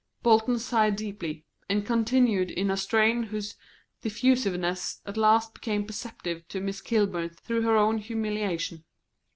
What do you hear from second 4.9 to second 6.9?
at last became perceptible to Miss